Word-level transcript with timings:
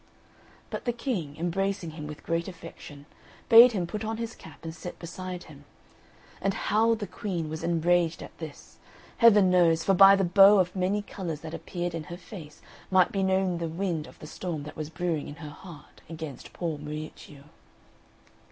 But 0.71 0.85
the 0.85 0.93
King, 0.93 1.37
embracing 1.37 1.91
him 1.91 2.07
with 2.07 2.23
great 2.23 2.47
affection, 2.47 3.05
bade 3.49 3.73
him 3.73 3.85
put 3.85 4.03
on 4.03 4.17
his 4.17 4.33
cap 4.33 4.63
and 4.63 4.73
sit 4.73 4.97
beside 4.97 5.43
him; 5.43 5.63
and 6.41 6.55
how 6.55 6.95
the 6.95 7.05
Queen 7.05 7.49
was 7.49 7.63
enraged 7.63 8.23
at 8.23 8.35
this, 8.39 8.79
Heaven 9.17 9.51
knows, 9.51 9.83
for 9.83 9.93
by 9.93 10.15
the 10.15 10.23
bow 10.23 10.57
of 10.57 10.75
many 10.75 11.03
colours 11.03 11.41
that 11.41 11.53
appeared 11.53 11.93
in 11.93 12.05
her 12.05 12.17
face 12.17 12.63
might 12.89 13.11
be 13.11 13.21
known 13.21 13.59
the 13.59 13.67
wind 13.69 14.07
of 14.07 14.17
the 14.17 14.25
storm 14.25 14.63
that 14.63 14.75
was 14.75 14.89
brewing 14.89 15.27
in 15.27 15.35
her 15.35 15.51
heart 15.51 16.01
against 16.09 16.51
poor 16.51 16.79
Miuccio. 16.79 17.43